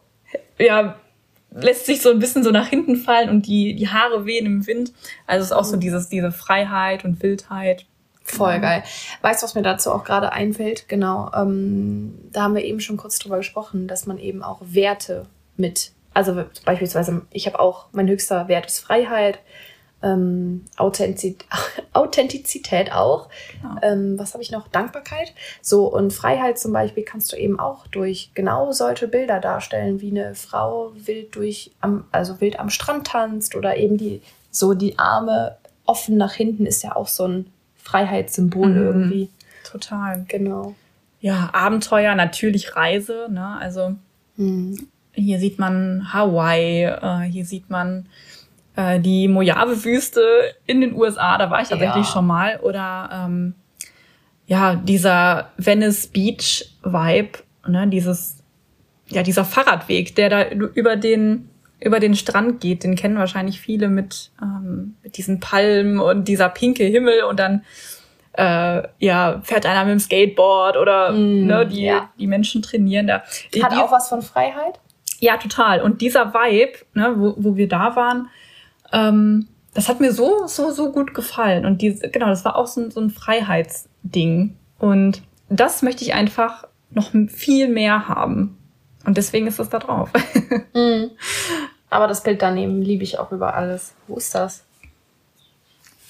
[0.59, 0.97] ja,
[1.51, 4.67] lässt sich so ein bisschen so nach hinten fallen und die, die Haare wehen im
[4.67, 4.93] Wind.
[5.27, 7.87] Also es ist auch so dieses, diese Freiheit und Wildheit.
[8.27, 8.67] Voll genau.
[8.67, 8.83] geil.
[9.23, 10.89] Weißt du, was mir dazu auch gerade einfällt?
[10.89, 15.27] Genau, ähm, da haben wir eben schon kurz drüber gesprochen, dass man eben auch Werte
[15.57, 19.39] mit, also beispielsweise, ich habe auch, mein höchster Wert ist Freiheit,
[20.03, 21.47] ähm, Authentizität,
[21.93, 23.29] Authentizität auch.
[23.62, 23.77] Genau.
[23.83, 24.69] Ähm, was habe ich noch?
[24.69, 25.33] Dankbarkeit.
[25.62, 30.11] So, und Freiheit zum Beispiel kannst du eben auch durch genau solche Bilder darstellen, wie
[30.11, 34.99] eine Frau wild durch, am, also wild am Strand tanzt oder eben die, so die
[34.99, 37.53] Arme offen nach hinten ist ja auch so ein
[37.87, 38.77] Freiheitssymbol mhm.
[38.77, 39.31] irgendwie.
[39.64, 40.25] Total.
[40.29, 40.75] Genau.
[41.20, 43.57] Ja, Abenteuer, natürlich Reise, ne?
[43.61, 43.94] Also
[44.37, 44.88] mhm.
[45.12, 48.07] hier sieht man Hawaii, äh, hier sieht man
[48.75, 50.20] äh, die Mojave-Wüste
[50.66, 52.12] in den USA, da war ich tatsächlich ja.
[52.12, 52.59] schon mal.
[52.61, 53.55] Oder ähm,
[54.46, 58.42] ja, dieser Venice Beach Vibe, ne, dieses,
[59.09, 61.49] ja, dieser Fahrradweg, der da über den
[61.81, 66.49] über den Strand geht, den kennen wahrscheinlich viele mit, ähm, mit diesen Palmen und dieser
[66.49, 67.65] pinke Himmel und dann
[68.33, 72.11] äh, ja, fährt einer mit dem Skateboard oder mm, ne, die, ja.
[72.19, 73.23] die Menschen trainieren da.
[73.55, 74.79] Die, Hat auch was von Freiheit?
[75.21, 75.81] Ja, total.
[75.81, 78.29] Und dieser Vibe, ne, wo, wo wir da waren,
[78.93, 81.67] ähm, das hat mir so, so, so gut gefallen.
[81.67, 84.57] Und diese, genau, das war auch so, so ein Freiheitsding.
[84.79, 88.56] Und das möchte ich einfach noch viel mehr haben.
[89.07, 90.11] Und deswegen ist es da drauf.
[90.75, 91.12] Mhm.
[91.88, 93.95] Aber das Bild daneben liebe ich auch über alles.
[94.09, 94.64] Wo ist das?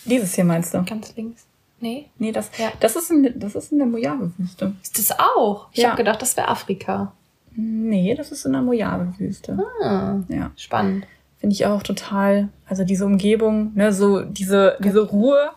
[0.05, 0.83] Dieses hier meinst du?
[0.83, 1.47] Ganz links.
[1.79, 2.11] Nee?
[2.19, 2.73] Nee, das, ja.
[2.81, 4.75] das, ist, in, das ist in der Mojave-Wüste.
[4.83, 5.69] Ist das auch?
[5.73, 5.91] Ich ja.
[5.91, 7.13] habe gedacht, das wäre Afrika.
[7.55, 9.57] Nee, das ist in der Mojave-Wüste.
[9.83, 10.51] Ah, ja.
[10.57, 11.07] Spannend.
[11.39, 15.51] Finde ich auch total, also diese Umgebung, ne, so diese, diese Ruhe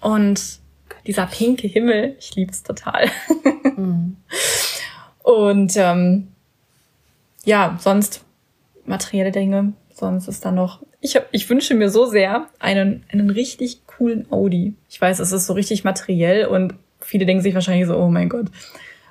[0.00, 0.60] und
[1.06, 3.08] dieser pinke Himmel, ich liebe es total.
[3.76, 4.16] Mhm.
[5.22, 6.31] Und ähm,
[7.44, 8.24] ja, sonst
[8.84, 9.72] materielle Dinge.
[9.94, 10.80] Sonst ist da noch.
[11.00, 14.74] Ich, hab, ich wünsche mir so sehr einen, einen richtig coolen Audi.
[14.88, 18.28] Ich weiß, es ist so richtig materiell und viele denken sich wahrscheinlich so, oh mein
[18.28, 18.46] Gott,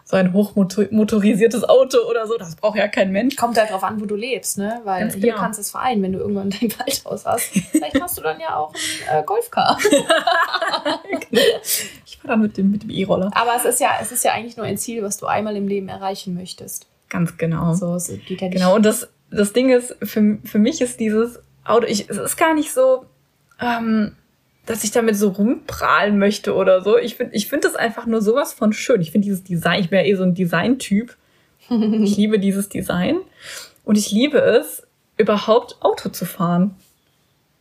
[0.04, 2.38] so ein hochmotorisiertes Auto oder so.
[2.38, 3.36] Das braucht ja kein Mensch.
[3.36, 4.82] Kommt halt drauf an, wo du lebst, ne?
[4.84, 5.38] Weil Ganz hier genau.
[5.38, 7.50] kannst du es vereinen, wenn du irgendwann dein Waldhaus hast.
[7.72, 8.74] Vielleicht hast du dann ja auch
[9.10, 9.78] ein äh, Golfcar.
[12.06, 13.32] Ich fahre dann mit dem mit dem E-Roller.
[13.34, 15.68] Aber es ist ja, es ist ja eigentlich nur ein Ziel, was du einmal im
[15.68, 16.88] Leben erreichen möchtest.
[17.12, 17.74] Ganz genau.
[17.74, 18.58] So, es geht ja nicht.
[18.58, 22.38] Genau, und das, das Ding ist, für, für mich ist dieses Auto, ich, es ist
[22.38, 23.06] gar nicht so,
[23.60, 24.16] ähm,
[24.66, 26.98] dass ich damit so rumprahlen möchte oder so.
[26.98, 29.02] Ich finde ich find das einfach nur sowas von schön.
[29.02, 31.16] Ich finde dieses Design, ich bin ja eh so ein Design-Typ.
[31.70, 33.18] Ich liebe dieses Design.
[33.86, 36.76] Und ich liebe es, überhaupt Auto zu fahren.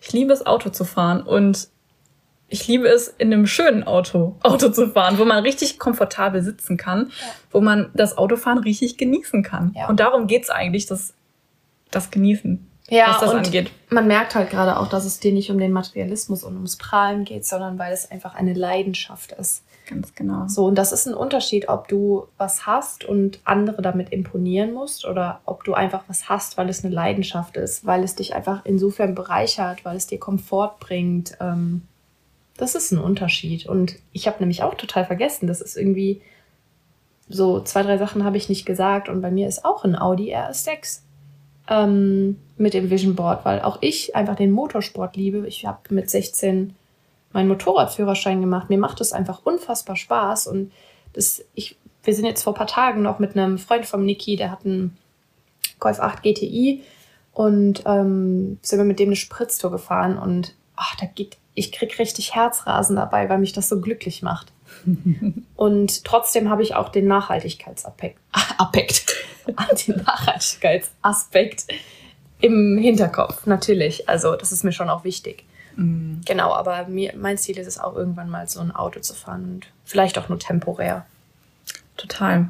[0.01, 1.23] Ich liebe es, Auto zu fahren.
[1.23, 1.69] Und
[2.51, 6.77] ich liebe es, in einem schönen Auto Auto zu fahren, wo man richtig komfortabel sitzen
[6.77, 7.13] kann,
[7.51, 9.73] wo man das Autofahren richtig genießen kann.
[9.77, 9.89] Ja.
[9.89, 11.15] Und darum geht's eigentlich, das,
[11.91, 13.71] das Genießen, ja, was das und angeht.
[13.89, 17.25] man merkt halt gerade auch, dass es dir nicht um den Materialismus und ums Prahlen
[17.25, 19.63] geht, sondern weil es einfach eine Leidenschaft ist.
[19.89, 20.47] Ganz genau.
[20.47, 25.05] So, und das ist ein Unterschied, ob du was hast und andere damit imponieren musst
[25.05, 28.63] oder ob du einfach was hast, weil es eine Leidenschaft ist, weil es dich einfach
[28.65, 31.37] insofern bereichert, weil es dir Komfort bringt.
[31.41, 31.83] Ähm,
[32.61, 33.67] das ist ein Unterschied.
[33.67, 36.21] Und ich habe nämlich auch total vergessen, das ist irgendwie
[37.29, 40.35] so zwei, drei Sachen habe ich nicht gesagt und bei mir ist auch ein Audi
[40.35, 41.01] RS6
[41.69, 45.47] ähm, mit dem Vision Board, weil auch ich einfach den Motorsport liebe.
[45.47, 46.75] Ich habe mit 16
[47.33, 48.69] meinen Motorradführerschein gemacht.
[48.69, 50.73] Mir macht es einfach unfassbar Spaß und
[51.13, 54.37] das, ich, wir sind jetzt vor ein paar Tagen noch mit einem Freund von Niki,
[54.37, 54.97] der hat einen
[55.79, 56.83] Golf 8 GTI
[57.33, 61.99] und ähm, sind wir mit dem eine Spritztour gefahren und ach, da geht, ich krieg
[61.99, 64.51] richtig Herzrasen dabei, weil mich das so glücklich macht.
[65.57, 69.15] Und trotzdem habe ich auch den Nachhaltigkeitsaspekt, Aspekt,
[69.87, 71.67] den Nachhaltigkeitsaspekt
[72.41, 74.09] im Hinterkopf, natürlich.
[74.09, 75.45] Also das ist mir schon auch wichtig.
[75.77, 76.21] Mm.
[76.25, 79.45] Genau, aber mir, mein Ziel ist es auch irgendwann mal so ein Auto zu fahren
[79.45, 81.05] und vielleicht auch nur temporär.
[81.99, 82.49] Total.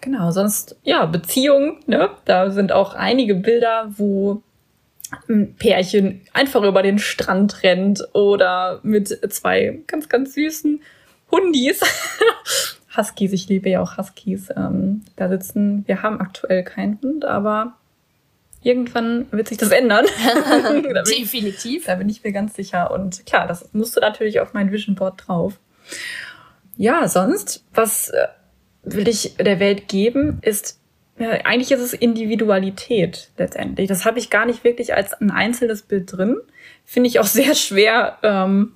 [0.00, 2.10] Genau, sonst, ja, Beziehungen, ne?
[2.24, 4.42] Da sind auch einige Bilder, wo
[5.28, 10.80] ein Pärchen einfach über den Strand rennt oder mit zwei ganz, ganz süßen
[11.30, 11.80] Hundis.
[12.96, 14.50] Huskies, ich liebe ja auch Huskies.
[14.54, 17.74] Ähm, da sitzen, wir haben aktuell keinen Hund, aber
[18.62, 20.06] irgendwann wird sich das ändern.
[20.62, 21.86] da, bin ich, Definitiv.
[21.86, 22.90] da bin ich mir ganz sicher.
[22.90, 25.58] Und klar, das musste natürlich auf mein Vision Board drauf.
[26.76, 28.28] Ja, sonst, was äh,
[28.82, 30.78] will ich der Welt geben, ist,
[31.18, 33.88] eigentlich ist es Individualität letztendlich.
[33.88, 36.38] Das habe ich gar nicht wirklich als ein einzelnes Bild drin.
[36.84, 38.72] Finde ich auch sehr schwer, ähm,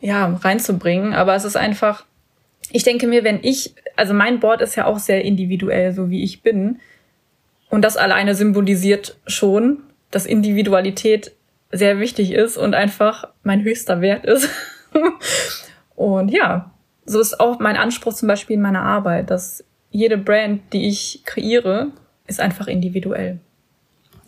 [0.00, 1.14] ja, reinzubringen.
[1.14, 2.04] Aber es ist einfach,
[2.70, 6.22] ich denke mir, wenn ich, also mein Board ist ja auch sehr individuell, so wie
[6.22, 6.80] ich bin.
[7.70, 11.32] Und das alleine symbolisiert schon, dass Individualität
[11.72, 14.48] sehr wichtig ist und einfach mein höchster Wert ist.
[15.96, 16.70] und ja,
[17.04, 21.22] so ist auch mein Anspruch zum Beispiel in meiner Arbeit, dass jede Brand, die ich
[21.24, 21.88] kreiere,
[22.26, 23.38] ist einfach individuell.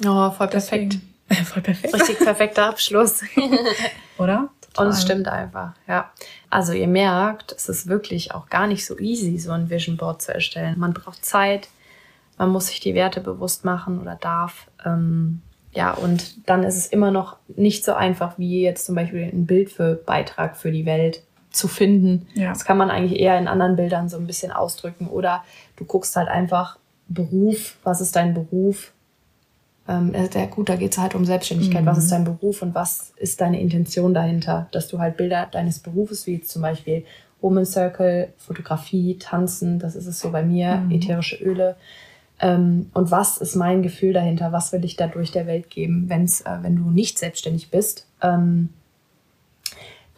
[0.07, 0.95] Oh, voll perfekt.
[0.95, 1.13] Deswegen-
[1.45, 1.93] Voll perfekt.
[1.93, 3.23] Richtig perfekter Abschluss.
[4.19, 4.49] Oder?
[4.79, 6.13] Und es stimmt einfach, ja.
[6.51, 10.23] Also ihr merkt, es ist wirklich auch gar nicht so easy, so ein Vision Board
[10.23, 10.79] zu erstellen.
[10.79, 11.69] Man braucht Zeit,
[12.39, 14.69] man muss sich die Werte bewusst machen oder darf.
[14.85, 15.41] Ähm,
[15.73, 19.47] ja, und dann ist es immer noch nicht so einfach, wie jetzt zum Beispiel ein
[19.47, 21.23] Bild für Beitrag für die Welt
[21.57, 22.27] zu finden.
[22.35, 22.51] Ja.
[22.51, 25.09] Das kann man eigentlich eher in anderen Bildern so ein bisschen ausdrücken.
[25.09, 25.45] Oder
[25.77, 28.93] du guckst halt einfach Beruf, was ist dein Beruf?
[29.89, 31.87] Ähm, äh, der, gut, da geht es halt um Selbstständigkeit.
[31.87, 34.69] Was ist dein Beruf und was ist deine Intention dahinter?
[34.73, 37.05] Dass du halt Bilder deines Berufes, wie zum Beispiel
[37.41, 41.77] Woman Circle, Fotografie, Tanzen, das ist es so bei mir, ätherische Öle.
[42.41, 44.53] Ähm, und was ist mein Gefühl dahinter?
[44.53, 48.07] Was will ich dadurch der Welt geben, wenn's, äh, wenn du nicht selbstständig bist?
[48.21, 48.71] Ähm,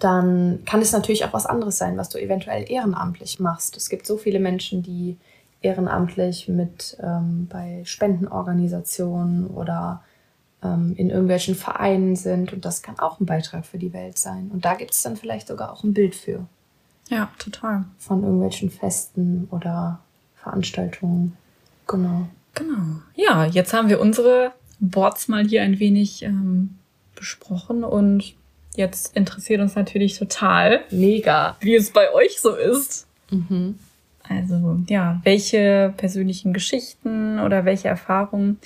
[0.01, 3.77] dann kann es natürlich auch was anderes sein, was du eventuell ehrenamtlich machst.
[3.77, 5.17] Es gibt so viele Menschen, die
[5.61, 10.03] ehrenamtlich mit ähm, bei Spendenorganisationen oder
[10.63, 14.51] ähm, in irgendwelchen Vereinen sind und das kann auch ein Beitrag für die Welt sein.
[14.53, 16.47] Und da gibt es dann vielleicht sogar auch ein Bild für
[17.09, 17.85] Ja, total.
[17.99, 19.99] von irgendwelchen Festen oder
[20.37, 21.37] Veranstaltungen.
[21.87, 22.29] Genau.
[22.55, 23.01] Genau.
[23.15, 26.79] Ja, jetzt haben wir unsere Boards mal hier ein wenig ähm,
[27.17, 28.35] besprochen und
[28.79, 31.57] jetzt interessiert uns natürlich total, Mega.
[31.61, 33.07] wie es bei euch so ist.
[33.31, 33.79] Mhm.
[34.27, 38.59] Also ja, welche persönlichen Geschichten oder welche Erfahrungen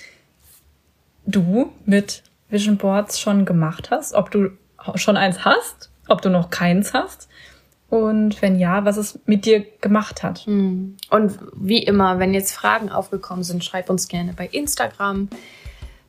[1.25, 4.51] du mit Vision Boards schon gemacht hast, ob du
[4.97, 7.29] schon eins hast, ob du noch keins hast
[7.93, 10.47] und wenn ja, was es mit dir gemacht hat.
[10.47, 10.97] Mhm.
[11.11, 15.29] Und wie immer, wenn jetzt Fragen aufgekommen sind, schreib uns gerne bei Instagram,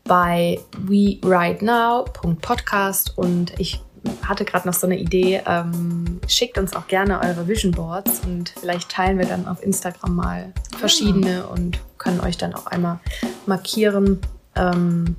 [0.06, 3.82] bei werightnow.podcast und ich
[4.28, 5.42] hatte gerade noch so eine Idee.
[5.46, 10.16] Ähm, schickt uns auch gerne eure Vision Boards und vielleicht teilen wir dann auf Instagram
[10.16, 11.44] mal verschiedene ja.
[11.46, 13.00] und können euch dann auch einmal
[13.46, 14.20] markieren.
[14.56, 15.16] Ähm,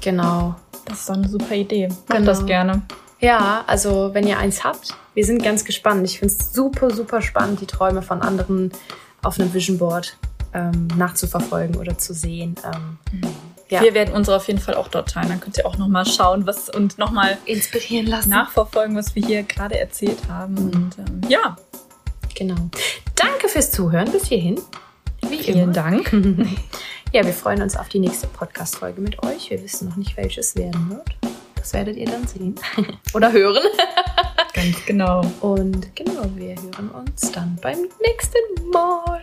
[0.00, 0.54] genau.
[0.84, 1.88] Das ist doch eine super Idee.
[1.88, 2.26] Macht genau.
[2.26, 2.82] das gerne.
[3.20, 6.04] Ja, also wenn ihr eins habt, wir sind ganz gespannt.
[6.04, 8.72] Ich finde es super, super spannend, die Träume von anderen
[9.22, 10.16] auf einem Vision Board
[10.54, 12.54] ähm, nachzuverfolgen oder zu sehen.
[12.64, 13.49] Ähm, mhm.
[13.70, 13.82] Ja.
[13.82, 15.28] Wir werden unsere auf jeden Fall auch dort teilen.
[15.28, 18.30] Dann könnt ihr auch nochmal schauen was und nochmal inspirieren lassen.
[18.30, 20.54] Nachverfolgen, was wir hier gerade erzählt haben.
[20.54, 20.72] Mhm.
[20.72, 21.56] Und ähm, ja.
[22.34, 22.70] Genau.
[23.14, 24.60] Danke fürs Zuhören bis hierhin.
[25.28, 25.72] Wie Vielen immer.
[25.72, 26.12] Dank.
[27.12, 29.50] ja, wir freuen uns auf die nächste Podcast-Folge mit euch.
[29.50, 31.16] Wir wissen noch nicht, welches werden wird.
[31.56, 32.54] Das werdet ihr dann sehen.
[33.14, 33.62] Oder hören.
[34.54, 35.20] Ganz genau.
[35.40, 39.20] Und genau, wir hören uns dann beim nächsten Mal.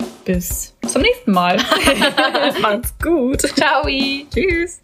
[0.87, 1.57] Bis zum nächsten Mal.
[2.61, 3.41] Macht's gut.
[3.41, 3.85] Ciao.
[4.33, 4.79] Tschüss.